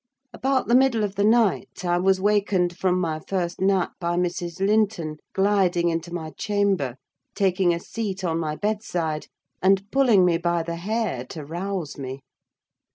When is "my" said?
2.99-3.19, 6.11-6.31, 8.39-8.55